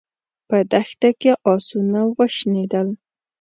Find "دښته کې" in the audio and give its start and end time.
0.71-1.31